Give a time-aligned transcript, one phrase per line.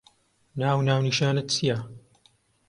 [0.59, 1.77] ناو و ناونیشانت چییە؟